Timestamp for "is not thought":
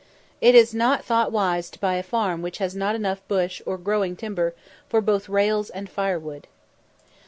0.55-1.31